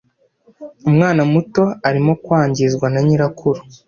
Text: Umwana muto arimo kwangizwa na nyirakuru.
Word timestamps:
Umwana 0.89 1.21
muto 1.31 1.63
arimo 1.87 2.11
kwangizwa 2.23 2.85
na 2.93 2.99
nyirakuru. 3.07 3.59